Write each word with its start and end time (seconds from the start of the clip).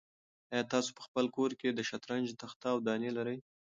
آیا 0.53 0.63
تاسو 0.73 0.89
په 0.97 1.01
خپل 1.07 1.25
کور 1.35 1.51
کې 1.59 1.69
د 1.71 1.79
شطرنج 1.89 2.27
تخته 2.41 2.67
او 2.73 2.77
دانې 2.87 3.11
لرئ؟ 3.17 3.37